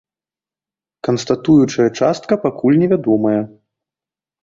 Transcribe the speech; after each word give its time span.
Канстатуючая 1.09 1.87
частка 2.01 2.33
пакуль 2.49 2.79
невядомая. 2.83 3.39